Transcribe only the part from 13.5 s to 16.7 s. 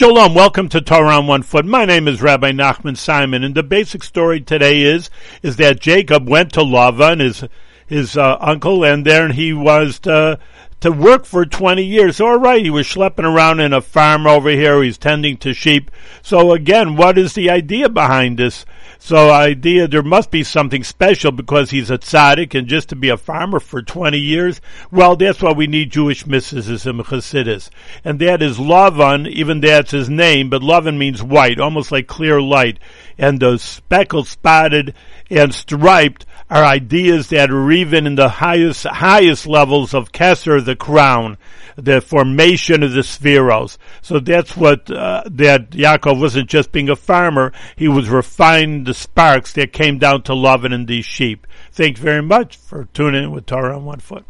in a farm over here. He's tending to sheep. So